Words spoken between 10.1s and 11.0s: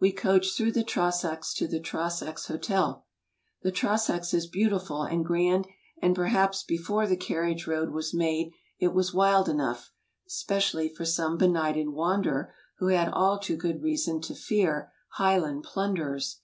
especially